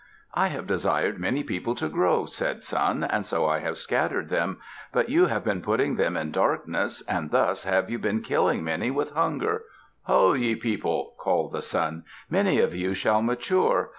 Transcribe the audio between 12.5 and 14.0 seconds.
of you shall mature.